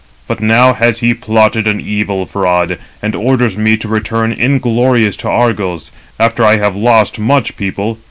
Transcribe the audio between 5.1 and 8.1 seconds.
to Argos, after I have lost much people.